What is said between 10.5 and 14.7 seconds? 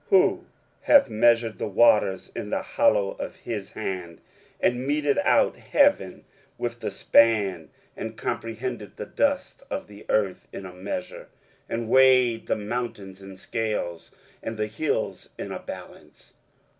in a measure, and weighed the mountains in scales, and the